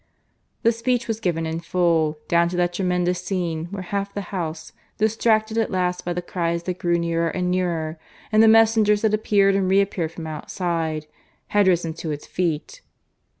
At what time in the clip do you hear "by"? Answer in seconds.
6.03-6.11